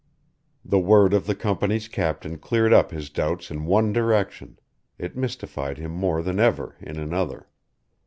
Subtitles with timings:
[0.65, 4.57] The word of the company's captain cleared up his doubts in one direction;
[4.97, 7.47] it mystified him more than ever in another.